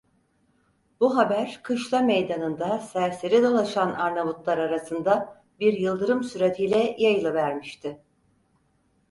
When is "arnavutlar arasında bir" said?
3.93-5.73